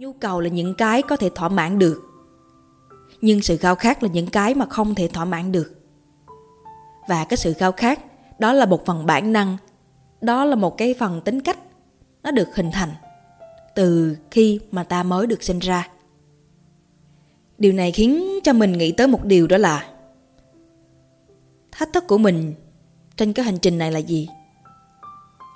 [0.00, 2.02] nhu cầu là những cái có thể thỏa mãn được.
[3.20, 5.74] Nhưng sự khao khát là những cái mà không thể thỏa mãn được.
[7.08, 8.00] Và cái sự khao khát,
[8.38, 9.56] đó là một phần bản năng.
[10.20, 11.58] Đó là một cái phần tính cách.
[12.22, 12.90] Nó được hình thành
[13.74, 15.88] từ khi mà ta mới được sinh ra.
[17.58, 19.90] Điều này khiến cho mình nghĩ tới một điều đó là
[21.72, 22.54] thách thức của mình
[23.16, 24.28] trên cái hành trình này là gì?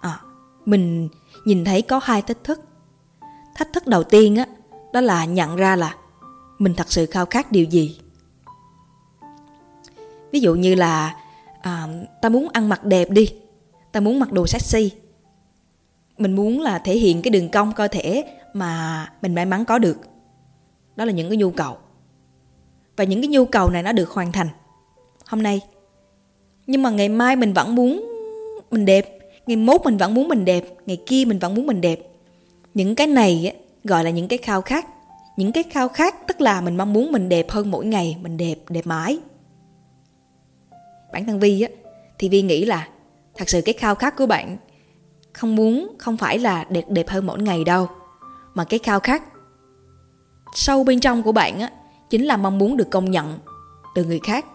[0.00, 0.20] À
[0.64, 1.08] mình
[1.44, 2.60] nhìn thấy có hai thách thức
[3.54, 4.46] thách thức đầu tiên á
[4.92, 5.96] đó là nhận ra là
[6.58, 7.98] mình thật sự khao khát điều gì.
[10.32, 11.16] Ví dụ như là
[11.62, 11.86] à,
[12.22, 13.28] ta muốn ăn mặc đẹp đi
[13.92, 14.90] ta muốn mặc đồ sexy.
[16.18, 19.78] Mình muốn là thể hiện cái đường cong cơ thể mà mình may mắn có
[19.78, 19.96] được.
[20.96, 21.76] Đó là những cái nhu cầu.
[22.96, 24.48] Và những cái nhu cầu này nó được hoàn thành
[25.26, 25.60] hôm nay.
[26.66, 28.10] Nhưng mà ngày mai mình vẫn muốn
[28.70, 31.80] mình đẹp ngày mốt mình vẫn muốn mình đẹp ngày kia mình vẫn muốn mình
[31.80, 32.00] đẹp
[32.74, 34.86] những cái này gọi là những cái khao khát.
[35.36, 38.36] Những cái khao khát tức là mình mong muốn mình đẹp hơn mỗi ngày, mình
[38.36, 39.18] đẹp đẹp mãi.
[41.12, 41.68] Bản thân vi á,
[42.18, 42.88] thì vi nghĩ là
[43.34, 44.56] thật sự cái khao khát của bạn
[45.32, 47.88] không muốn, không phải là đẹp đẹp hơn mỗi ngày đâu.
[48.54, 49.22] Mà cái khao khát
[50.54, 51.70] sâu bên trong của bạn á,
[52.10, 53.38] chính là mong muốn được công nhận
[53.94, 54.46] từ người khác.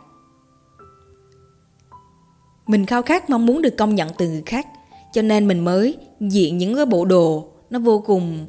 [2.67, 4.67] Mình khao khát mong muốn được công nhận từ người khác,
[5.13, 8.47] cho nên mình mới diện những cái bộ đồ nó vô cùng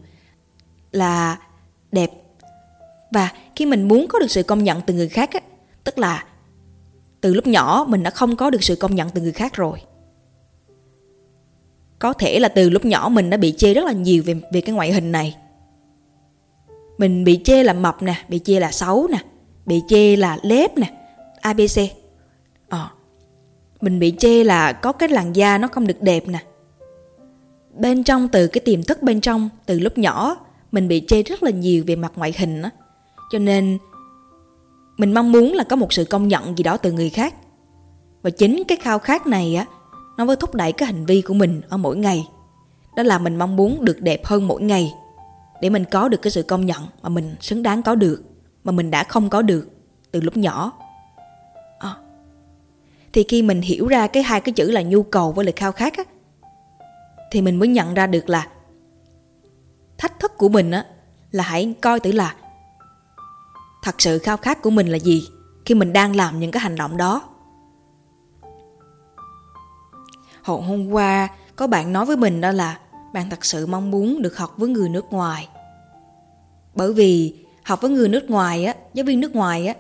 [0.93, 1.39] là
[1.93, 2.11] đẹp.
[3.11, 5.41] Và khi mình muốn có được sự công nhận từ người khác á,
[5.85, 6.25] tức là
[7.21, 9.83] từ lúc nhỏ mình đã không có được sự công nhận từ người khác rồi.
[11.99, 14.61] Có thể là từ lúc nhỏ mình đã bị chê rất là nhiều về về
[14.61, 15.37] cái ngoại hình này.
[16.99, 19.19] Mình bị chê là mập nè, bị chê là xấu nè,
[19.67, 20.93] bị chê là lép nè
[21.41, 21.81] abc
[22.69, 22.89] ờ
[23.81, 26.39] mình bị chê là có cái làn da nó không được đẹp nè
[27.75, 30.37] bên trong, từ cái tiềm thức bên trong, từ lúc nhỏ,
[30.73, 32.71] mình bị chê rất là nhiều về mặt ngoại hình á.
[33.31, 33.79] Cho nên,
[34.97, 37.35] mình mong muốn là có một sự công nhận gì đó từ người khác.
[38.23, 39.67] Và chính cái khao khát này á,
[40.19, 42.29] nó mới thúc đẩy cái hành vi của mình ở mỗi ngày.
[42.97, 44.93] Đó là mình mong muốn được đẹp hơn mỗi ngày,
[45.61, 48.23] để mình có được cái sự công nhận mà mình xứng đáng có được,
[48.65, 49.69] mà mình đã không có được
[50.11, 50.73] từ lúc nhỏ.
[51.79, 51.95] À.
[53.13, 55.73] thì khi mình hiểu ra cái hai cái chữ là nhu cầu với lời khao
[55.73, 56.05] khát á
[57.31, 58.47] thì mình mới nhận ra được là
[59.99, 60.85] thách thức của mình á,
[61.31, 62.35] là hãy coi tử là
[63.83, 65.29] thật sự khao khát của mình là gì
[65.65, 67.23] khi mình đang làm những cái hành động đó.
[70.43, 72.79] Hồi hôm qua có bạn nói với mình đó là
[73.13, 75.49] bạn thật sự mong muốn được học với người nước ngoài.
[76.75, 79.75] Bởi vì học với người nước ngoài á, giáo viên nước ngoài á,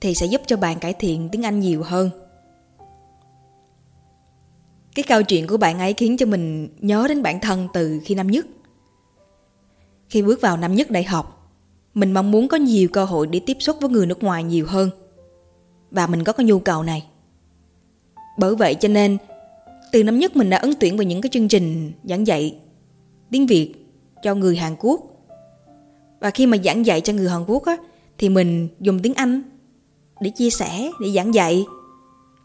[0.00, 2.10] thì sẽ giúp cho bạn cải thiện tiếng anh nhiều hơn
[4.94, 8.14] cái câu chuyện của bạn ấy khiến cho mình nhớ đến bản thân từ khi
[8.14, 8.46] năm nhất
[10.08, 11.50] khi bước vào năm nhất đại học
[11.94, 14.66] mình mong muốn có nhiều cơ hội để tiếp xúc với người nước ngoài nhiều
[14.66, 14.90] hơn
[15.90, 17.06] và mình có cái nhu cầu này
[18.38, 19.18] bởi vậy cho nên
[19.92, 22.58] từ năm nhất mình đã ứng tuyển vào những cái chương trình giảng dạy
[23.30, 23.74] tiếng Việt
[24.22, 25.00] cho người Hàn Quốc.
[26.20, 27.76] Và khi mà giảng dạy cho người Hàn Quốc á,
[28.18, 29.42] thì mình dùng tiếng Anh
[30.20, 31.66] để chia sẻ, để giảng dạy.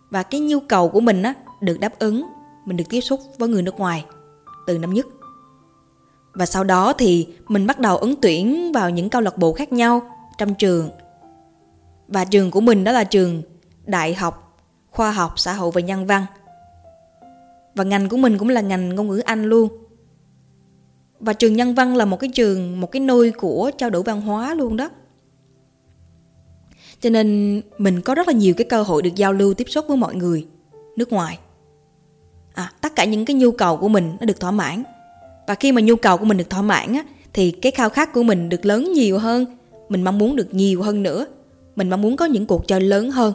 [0.09, 2.23] Và cái nhu cầu của mình á, được đáp ứng,
[2.69, 4.05] mình được tiếp xúc với người nước ngoài
[4.67, 5.07] từ năm nhất.
[6.33, 9.73] Và sau đó thì mình bắt đầu ứng tuyển vào những câu lạc bộ khác
[9.73, 10.01] nhau
[10.37, 10.89] trong trường.
[12.07, 13.41] Và trường của mình đó là trường
[13.85, 16.25] Đại học Khoa học Xã hội và Nhân văn.
[17.75, 19.69] Và ngành của mình cũng là ngành ngôn ngữ Anh luôn
[21.19, 24.21] và trường nhân văn là một cái trường, một cái nôi của trao đổi văn
[24.21, 24.89] hóa luôn đó
[27.01, 29.85] cho nên mình có rất là nhiều cái cơ hội được giao lưu, tiếp xúc
[29.87, 30.47] với mọi người
[30.95, 31.39] nước ngoài
[32.59, 34.83] à, tất cả những cái nhu cầu của mình nó được thỏa mãn.
[35.47, 37.03] Và khi mà nhu cầu của mình được thỏa mãn á,
[37.33, 39.45] thì cái khao khát của mình được lớn nhiều hơn.
[39.89, 41.25] Mình mong muốn được nhiều hơn nữa.
[41.75, 43.33] Mình mong muốn có những cuộc chơi lớn hơn.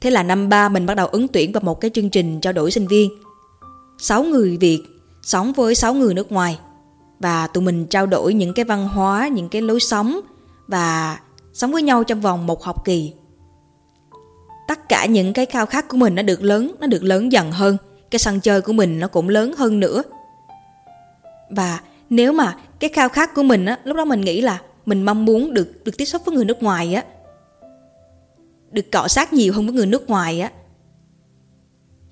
[0.00, 2.52] Thế là năm ba mình bắt đầu ứng tuyển vào một cái chương trình trao
[2.52, 3.10] đổi sinh viên.
[3.98, 4.82] Sáu người việt
[5.22, 6.58] sống với sáu người nước ngoài.
[7.20, 10.20] Và tụi mình trao đổi những cái văn hóa những cái lối sống
[10.66, 11.18] và
[11.52, 13.12] sống với nhau trong vòng một học kỳ.
[14.68, 17.52] Tất cả những cái khao khát của mình nó được lớn nó được lớn dần
[17.52, 17.76] hơn
[18.14, 20.02] cái sân chơi của mình nó cũng lớn hơn nữa.
[21.50, 21.80] Và
[22.10, 25.24] nếu mà cái khao khát của mình á, lúc đó mình nghĩ là mình mong
[25.24, 27.04] muốn được được tiếp xúc với người nước ngoài á,
[28.70, 30.52] được cọ sát nhiều hơn với người nước ngoài á,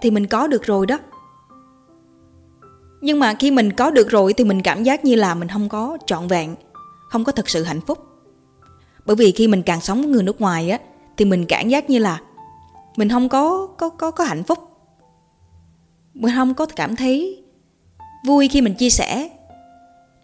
[0.01, 0.99] thì mình có được rồi đó.
[3.01, 5.69] Nhưng mà khi mình có được rồi thì mình cảm giác như là mình không
[5.69, 6.55] có trọn vẹn,
[7.11, 7.99] không có thật sự hạnh phúc.
[9.07, 10.79] Bởi vì khi mình càng sống với người nước ngoài á,
[11.17, 12.21] thì mình cảm giác như là
[12.97, 14.72] mình không có có có có hạnh phúc
[16.15, 17.43] mình không có cảm thấy
[18.27, 19.29] vui khi mình chia sẻ.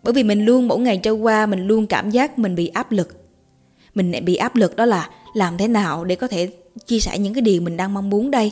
[0.03, 2.93] Bởi vì mình luôn mỗi ngày trôi qua, mình luôn cảm giác mình bị áp
[2.93, 3.25] lực.
[3.95, 6.51] Mình bị áp lực đó là làm thế nào để có thể
[6.87, 8.51] chia sẻ những cái điều mình đang mong muốn đây?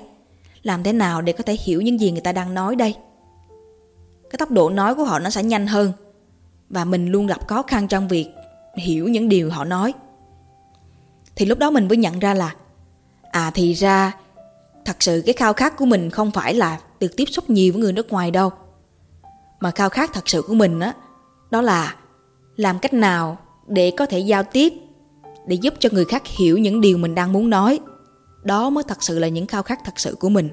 [0.62, 2.94] Làm thế nào để có thể hiểu những gì người ta đang nói đây?
[4.30, 5.92] Cái tốc độ nói của họ nó sẽ nhanh hơn
[6.70, 8.28] và mình luôn gặp khó khăn trong việc
[8.76, 9.94] hiểu những điều họ nói.
[11.36, 12.54] Thì lúc đó mình mới nhận ra là
[13.30, 14.12] à thì ra
[14.84, 17.82] thật sự cái khao khát của mình không phải là được tiếp xúc nhiều với
[17.82, 18.50] người nước ngoài đâu.
[19.60, 20.92] Mà khao khát thật sự của mình á đó,
[21.50, 21.94] đó là
[22.56, 24.72] làm cách nào để có thể giao tiếp
[25.46, 27.80] để giúp cho người khác hiểu những điều mình đang muốn nói.
[28.42, 30.48] Đó mới thật sự là những khao khát thật sự của mình.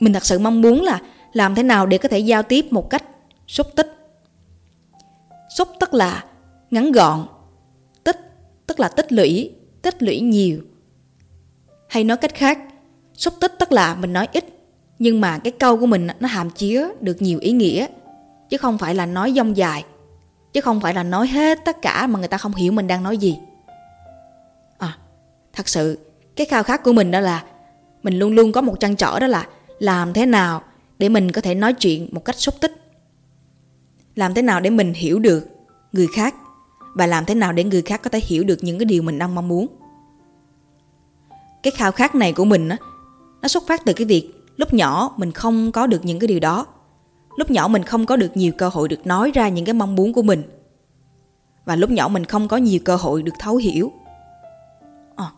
[0.00, 1.00] Mình thật sự mong muốn là
[1.32, 3.04] làm thế nào để có thể giao tiếp một cách
[3.46, 3.94] xúc tích.
[5.56, 6.24] Xúc tức là
[6.70, 7.26] ngắn gọn
[8.04, 8.18] tích
[8.66, 9.52] tức là tích lũy
[9.82, 10.60] tích lũy nhiều.
[11.88, 12.58] Hay nói cách khác
[13.18, 14.44] xúc tích tức là mình nói ít.
[14.98, 17.86] Nhưng mà cái câu của mình nó hàm chứa được nhiều ý nghĩa.
[18.50, 19.84] Chứ không phải là nói dông dài.
[20.52, 23.02] Chứ không phải là nói hết tất cả mà người ta không hiểu mình đang
[23.02, 23.38] nói gì.
[24.78, 24.98] À
[25.52, 25.98] thật sự,
[26.36, 27.44] cái khao khát của mình đó là
[28.02, 29.46] mình luôn luôn có một trăn trở đó là
[29.78, 30.62] làm thế nào
[30.98, 32.72] để mình có thể nói chuyện một cách xúc tích.
[34.14, 35.48] Làm thế nào để mình hiểu được
[35.92, 36.34] người khác
[36.94, 39.18] và làm thế nào để người khác có thể hiểu được những cái điều mình
[39.18, 39.66] đang mong muốn.
[41.62, 42.76] Cái khao khát này của mình á
[43.42, 46.40] nó xuất phát từ cái việc lúc nhỏ mình không có được những cái điều
[46.40, 46.66] đó.
[47.36, 49.94] Lúc nhỏ mình không có được nhiều cơ hội được nói ra những cái mong
[49.94, 50.42] muốn của mình.
[51.64, 53.92] Và lúc nhỏ mình không có nhiều cơ hội được thấu hiểu.
[55.16, 55.24] Ờ.
[55.24, 55.30] À.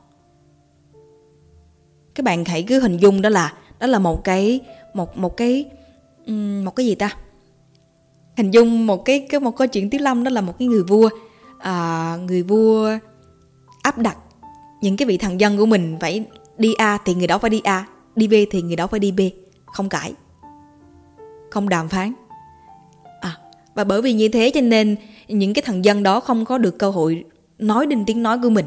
[2.15, 4.61] các bạn hãy cứ hình dung đó là đó là một cái
[4.95, 5.65] một một cái
[6.65, 7.17] một cái gì ta?
[8.37, 10.83] Hình dung một cái cái một câu chuyện Tiếu lâm đó là một cái người
[10.83, 11.09] vua
[11.59, 12.99] à, người vua
[13.83, 14.17] áp đặt
[14.81, 16.25] những cái vị thần dân của mình phải
[16.61, 17.87] đi a thì người đó phải đi a,
[18.17, 19.21] đi b thì người đó phải đi b.
[19.67, 20.13] Không cãi.
[21.51, 22.13] Không đàm phán.
[23.21, 23.37] À
[23.75, 24.97] và bởi vì như thế cho nên
[25.29, 27.25] những cái thằng dân đó không có được cơ hội
[27.59, 28.67] nói đến tiếng nói của mình.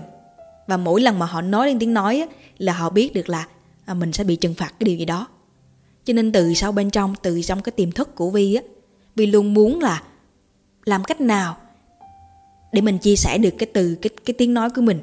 [0.68, 3.48] Và mỗi lần mà họ nói đến tiếng nói là họ biết được là
[3.86, 5.28] à, mình sẽ bị trừng phạt cái điều gì đó.
[6.06, 8.64] Cho nên từ sau bên trong, từ trong cái tiềm thức của vi á,
[9.16, 10.04] vi luôn muốn là
[10.86, 11.58] làm cách nào
[12.72, 15.00] để mình chia sẻ được cái từ, cái cái tiếng nói của mình.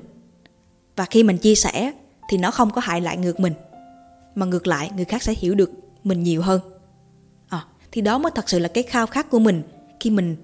[0.97, 1.93] Và khi mình chia sẻ
[2.31, 3.53] thì nó không có hại lại ngược mình.
[4.35, 5.71] Mà ngược lại người khác sẽ hiểu được
[6.05, 6.61] mình nhiều hơn.
[7.49, 9.63] À, thì đó mới thật sự là cái khao khát của mình
[10.01, 10.37] khi mình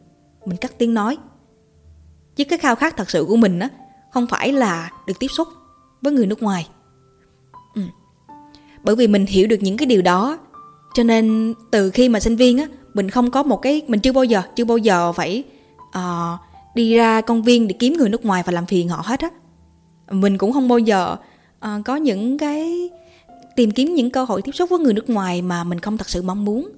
[0.46, 1.16] mình cắt tiếng nói.
[2.36, 3.68] Chứ cái khao khát thật sự của mình á
[4.10, 5.48] không phải là được tiếp xúc
[6.02, 6.68] với người nước ngoài.
[7.74, 7.82] Ừ.
[8.84, 10.38] bởi vì mình hiểu được những cái điều đó
[10.94, 14.12] cho nên từ khi mà sinh viên á mình không có một cái mình chưa
[14.12, 15.44] bao giờ chưa bao giờ phải
[15.98, 16.40] uh,
[16.74, 19.28] đi ra công viên để kiếm người nước ngoài và làm phiền họ hết á.
[20.10, 21.16] Mình cũng không bao giờ
[21.60, 22.90] à, có những cái
[23.56, 26.08] tìm kiếm những cơ hội tiếp xúc với người nước ngoài mà mình không thật
[26.08, 26.70] sự mong muốn.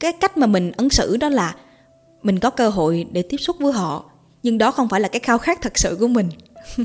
[0.00, 1.54] Cái cách mà mình ứng xử đó là
[2.22, 4.04] mình có cơ hội để tiếp xúc với họ
[4.42, 6.28] nhưng đó không phải là cái khao khát thật sự của mình.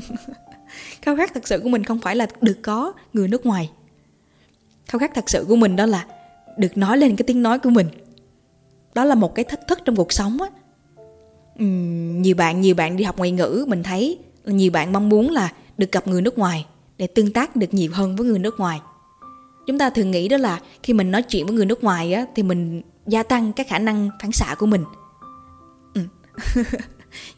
[1.02, 3.70] Khao khát thật sự của mình không phải là được có người nước ngoài.
[4.86, 6.06] Khao khát thật sự của mình đó là
[6.58, 7.86] được nói lên cái tiếng nói của mình.
[8.94, 10.48] Đó là một cái thách thức trong cuộc sống á.
[11.62, 15.30] Uhm, nhiều bạn nhiều bạn đi học ngoại ngữ mình thấy nhiều bạn mong muốn
[15.30, 16.66] là được gặp người nước ngoài,
[16.98, 18.80] để tương tác được nhiều hơn với người nước ngoài.
[19.66, 22.26] Chúng ta thường nghĩ đó là khi mình nói chuyện với người nước ngoài á,
[22.34, 24.84] thì mình gia tăng cái khả năng phản xạ của mình.
[25.94, 26.00] Ừ.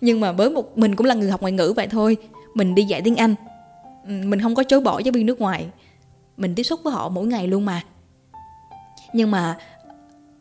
[0.01, 2.17] nhưng mà với một, mình cũng là người học ngoại ngữ vậy thôi,
[2.55, 3.35] mình đi dạy tiếng anh
[4.07, 5.71] ừ, mình không có chối bỏ giáo viên nước ngoài.
[6.37, 7.83] Mình tiếp xúc với họ mỗi ngày luôn mà.
[9.13, 9.59] Nhưng mà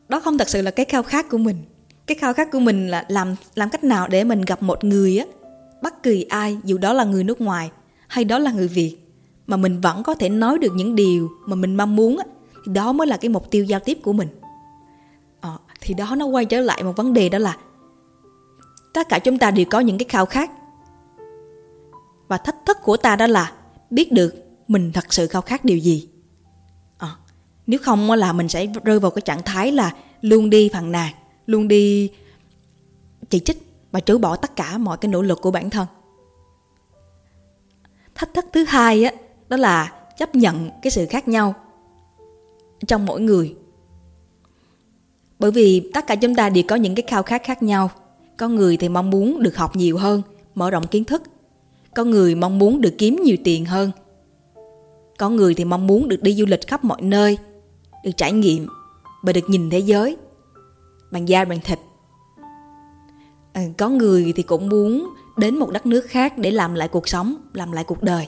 [0.10, 1.58] đó không thật sự là cái khao khát của mình.
[2.06, 5.18] Cái khao khát của mình là làm làm cách nào để mình gặp một người
[5.18, 5.26] á,
[5.82, 7.70] bất kỳ ai, dù đó là người nước ngoài
[8.16, 8.98] hay đó là người việt
[9.48, 12.26] mà mình vẫn có thể nói được những điều mà mình mong muốn á
[12.66, 14.28] thì đó mới là cái mục tiêu giao tiếp của mình.
[15.42, 15.50] À,
[15.82, 17.58] thì đó nó quay trở lại một vấn đề đó là
[18.94, 20.52] tất cả chúng ta đều có những cái khao khát.
[22.28, 23.52] Và thách thức của ta đó là
[23.90, 24.36] biết được
[24.68, 26.10] mình thật sự khao khát điều gì.
[26.98, 27.16] À,
[27.68, 29.92] nếu không là mình sẽ rơi vào cái trạng thái là
[30.22, 31.14] luôn đi phàn nàn
[31.46, 32.12] luôn đi
[33.30, 33.58] chỉ trích
[33.92, 35.88] và chối bỏ tất cả mọi cái nỗ lực của bản thân
[38.16, 39.12] thách thức thứ hai á
[39.50, 41.54] đó là chấp nhận cái sự khác nhau
[42.88, 43.56] trong mỗi người.
[45.40, 47.92] Bởi vì tất cả chúng ta đều có những cái khao khát khác nhau.
[48.38, 50.22] Có người thì mong muốn được học nhiều hơn
[50.56, 51.24] mở rộng kiến thức.
[51.96, 53.92] Có người mong muốn được kiếm nhiều tiền hơn.
[55.18, 57.38] Có người thì mong muốn được đi du lịch khắp mọi nơi
[58.04, 58.68] được trải nghiệm
[59.24, 60.18] và được nhìn thế giới
[61.12, 61.80] bằng da bằng thịt.
[63.54, 67.08] À, có người thì cũng muốn đến một đất nước khác để làm lại cuộc
[67.08, 68.28] sống, làm lại cuộc đời.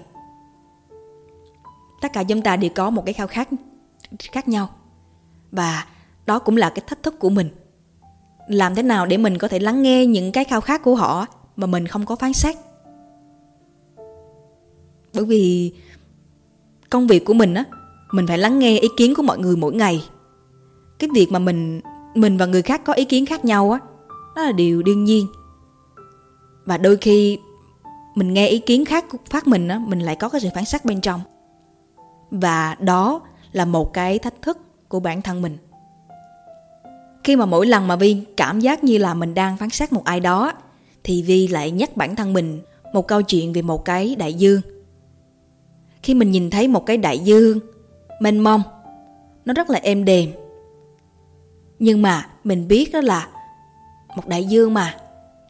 [2.01, 3.49] Tất cả chúng ta đều có một cái khao khát
[4.19, 4.69] khác nhau.
[5.51, 5.85] Và
[6.25, 7.49] đó cũng là cái thách thức của mình.
[8.47, 11.25] Làm thế nào để mình có thể lắng nghe những cái khao khát của họ
[11.55, 12.55] mà mình không có phán xét?
[15.13, 15.73] Bởi vì
[16.89, 17.63] công việc của mình á,
[18.11, 20.03] mình phải lắng nghe ý kiến của mọi người mỗi ngày.
[20.99, 21.81] Cái việc mà mình
[22.15, 23.79] mình và người khác có ý kiến khác nhau á
[24.35, 25.27] đó là điều đương nhiên
[26.67, 27.39] và đôi khi
[28.15, 30.85] mình nghe ý kiến khác phát mình á, mình lại có cái sự phán xét
[30.85, 31.21] bên trong.
[32.31, 33.21] Và đó
[33.51, 34.57] là một cái thách thức
[34.87, 35.57] của bản thân mình.
[37.23, 40.03] Khi mà mỗi lần mà vi cảm giác như là mình đang phán xét một
[40.03, 40.53] ai đó
[41.03, 42.61] thì vi lại nhắc bản thân mình
[42.93, 44.61] một câu chuyện về một cái đại dương.
[46.03, 47.59] Khi mình nhìn thấy một cái đại dương
[48.21, 48.61] mênh mông,
[49.45, 50.31] nó rất là êm đềm.
[51.79, 53.27] Nhưng mà mình biết đó là
[54.15, 54.97] một đại dương mà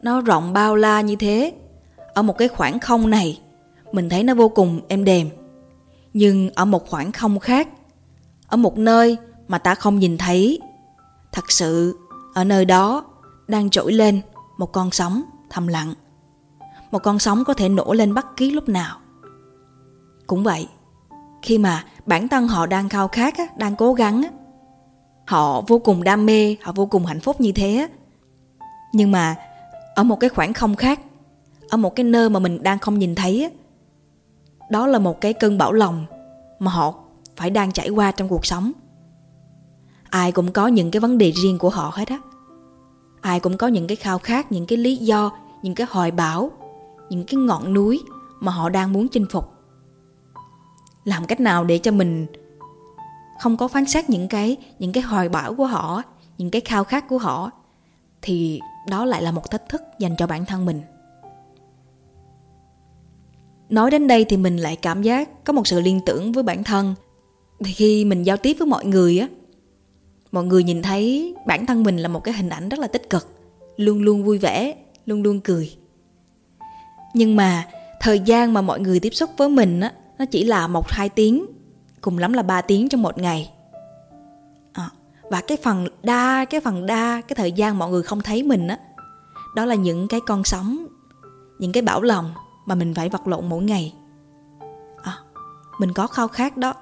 [0.02, 1.52] nó rộng bao la như thế.
[2.14, 3.40] Ở một cái khoảng không này,
[3.92, 5.28] mình thấy nó vô cùng êm đềm.
[6.12, 7.68] Nhưng ở một khoảng không khác,
[8.46, 9.16] ở một nơi
[9.48, 10.60] mà ta không nhìn thấy,
[11.32, 11.98] thật sự
[12.34, 13.04] ở nơi đó
[13.48, 14.20] đang trỗi lên
[14.58, 15.94] một con sóng thầm lặng.
[16.90, 18.96] Một con sóng có thể nổ lên bất kỳ lúc nào.
[20.26, 20.68] Cũng vậy,
[21.42, 24.22] khi mà bản thân họ đang khao khát đang cố gắng
[25.26, 27.88] họ vô cùng đam mê, họ vô cùng hạnh phúc như thế
[28.92, 29.36] nhưng mà
[29.98, 31.00] ở một cái khoảng không khác,
[31.68, 33.50] ở một cái nơi mà mình đang không nhìn thấy
[34.70, 36.06] đó là một cái cơn bão lòng
[36.58, 36.94] mà họ
[37.36, 38.72] phải đang trải qua trong cuộc sống.
[40.10, 42.18] Ai cũng có những cái vấn đề riêng của họ hết á.
[43.20, 45.30] Ai cũng có những cái khao khát, những cái lý do,
[45.62, 46.50] những cái hoài bão,
[47.10, 48.02] những cái ngọn núi
[48.40, 49.52] mà họ đang muốn chinh phục.
[51.04, 52.26] Làm cách nào để cho mình
[53.40, 56.02] không có phán xét những cái những cái hoài bão của họ
[56.38, 57.50] những cái khao khát của họ
[58.22, 60.82] thì đó lại là một thách thức dành cho bản thân mình.
[63.68, 66.64] Nói đến đây thì mình lại cảm giác có một sự liên tưởng với bản
[66.64, 66.94] thân.
[67.64, 69.28] Thì khi mình giao tiếp với mọi người á,
[70.32, 73.10] mọi người nhìn thấy bản thân mình là một cái hình ảnh rất là tích
[73.10, 73.40] cực,
[73.76, 74.74] luôn luôn vui vẻ,
[75.06, 75.76] luôn luôn cười.
[77.14, 77.66] Nhưng mà
[78.00, 81.08] thời gian mà mọi người tiếp xúc với mình á, nó chỉ là một hai
[81.08, 81.46] tiếng,
[82.00, 83.50] cùng lắm là 3 tiếng trong một ngày
[85.30, 88.68] và cái phần đa cái phần đa cái thời gian mọi người không thấy mình
[88.68, 88.78] á
[89.54, 90.86] đó là những cái con sóng
[91.58, 92.32] những cái bảo lòng
[92.66, 93.94] mà mình phải vật lộn mỗi ngày.
[95.02, 95.18] À,
[95.78, 96.74] mình có khao khát đó.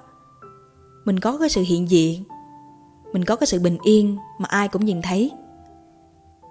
[1.05, 2.23] Mình có cái sự hiện diện.
[3.13, 5.31] Mình có cái sự bình yên mà ai cũng nhìn thấy.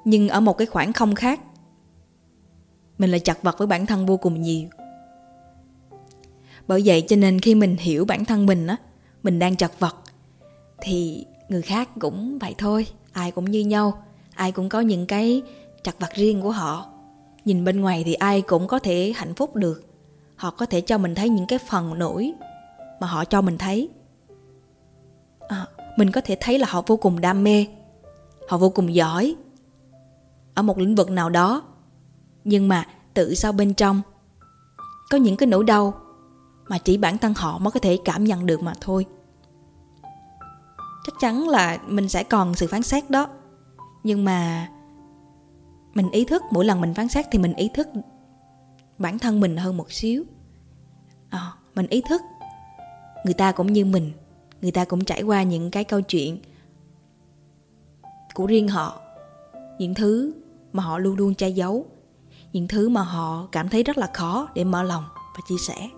[0.05, 1.41] Nhưng ở một cái khoảng không khác
[2.99, 4.69] mình lại chặt vật với bản thân vô cùng nhiều.
[6.69, 8.77] Bởi vậy cho nên khi mình hiểu bản thân mình á
[9.23, 9.97] mình đang chật vật
[10.81, 14.03] thì người khác cũng vậy thôi ai cũng như nhau
[14.35, 15.43] ai cũng có những cái
[15.85, 16.87] chặt vặt riêng của họ.
[17.45, 19.85] Nhìn bên ngoài thì ai cũng có thể hạnh phúc được.
[20.37, 22.33] Họ có thể cho mình thấy những cái phần nổi
[23.01, 23.89] mà họ cho mình thấy.
[25.49, 27.67] À, mình có thể thấy là họ vô cùng đam mê
[28.49, 29.37] họ vô cùng giỏi
[30.55, 31.63] ở một lĩnh vực nào đó.
[32.45, 34.03] Nhưng mà tự sau bên trong
[35.11, 35.95] có những cái nỗi đau
[36.69, 39.07] mà chỉ bản thân họ mới có thể cảm nhận được mà thôi
[41.07, 43.29] chắc chắn là mình sẽ còn sự phán xét đó.
[44.05, 44.69] Nhưng mà
[45.95, 47.89] mình ý thức mỗi lần mình phán xét thì mình ý thức
[48.99, 50.25] bản thân mình hơn một xíu.
[51.31, 52.23] À, mình ý thức
[53.25, 54.13] người ta cũng như mình
[54.63, 56.39] người ta cũng trải qua những cái câu chuyện
[58.35, 59.01] của riêng họ
[59.79, 60.33] những thứ
[60.73, 61.87] mà họ luôn luôn che giấu
[62.53, 65.89] những thứ mà họ cảm thấy rất là khó để mở lòng và chia sẻ.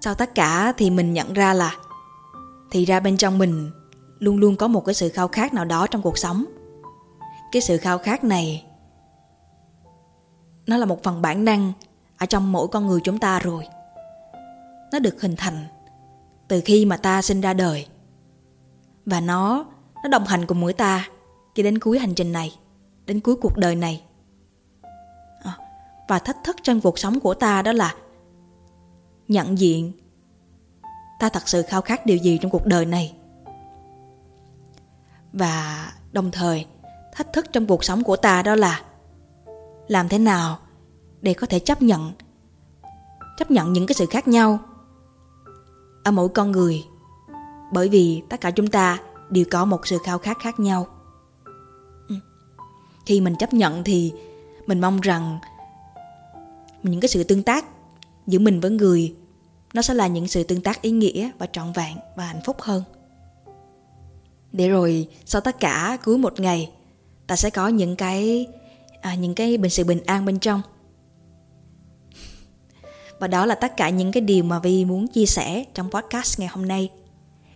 [0.00, 1.76] Sau tất cả thì mình nhận ra là
[2.70, 3.70] thì ra bên trong mình
[4.18, 6.44] luôn luôn có một cái sự khao khát nào đó trong cuộc sống.
[7.52, 8.64] Cái sự khao khát này,
[10.66, 11.72] nó là một phần bản năng
[12.18, 13.66] ở trong mỗi con người chúng ta rồi.
[14.92, 15.64] Nó được hình thành
[16.48, 17.86] từ khi mà ta sinh ra đời.
[19.06, 19.64] Và nó
[20.02, 21.08] nó đồng hành cùng mỗi ta
[21.54, 22.58] cho đến cuối hành trình này,
[23.06, 24.04] đến cuối cuộc đời này.
[25.42, 25.50] Ờ,
[26.08, 27.94] và thách thức trong cuộc sống của ta đó là
[29.28, 29.92] nhận diện.
[31.20, 33.14] Ta thật sự khao khát điều gì trong cuộc đời này?
[35.32, 36.66] Và đồng thời,
[37.14, 38.80] thách thức trong cuộc sống của ta đó là,
[39.88, 40.58] làm thế nào
[41.20, 42.12] để có thể chấp nhận
[43.36, 44.58] chấp nhận những cái sự khác nhau
[46.04, 46.84] ở mỗi con người?
[47.72, 48.98] Bởi vì tất cả chúng ta
[49.30, 50.86] đều có một sự khao khát khác nhau.
[52.08, 52.14] Ừ.
[53.06, 54.12] Khi mình chấp nhận thì
[54.66, 55.38] mình mong rằng
[56.82, 57.64] những cái sự tương tác
[58.26, 59.14] giữa mình với người
[59.74, 62.60] nó sẽ là những sự tương tác ý nghĩa và trọn vẹn và hạnh phúc
[62.60, 62.82] hơn.
[64.52, 66.70] Để rồi sau tất cả cuối một ngày
[67.26, 68.46] ta sẽ có những cái
[69.00, 70.62] à, những cái bình sự bình an bên trong.
[73.18, 76.40] Và đó là tất cả những cái điều mà vi muốn chia sẻ trong podcast
[76.40, 76.90] ngày hôm nay.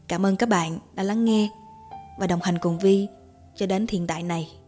[0.09, 1.49] Cảm ơn các bạn đã lắng nghe
[2.19, 3.07] và đồng hành cùng Vi
[3.57, 4.60] cho đến hiện tại này.